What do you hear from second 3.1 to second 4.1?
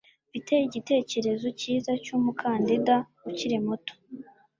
ukiri muto.